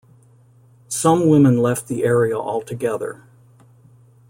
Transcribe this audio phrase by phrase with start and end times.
[0.87, 3.21] Some women left the area altogether.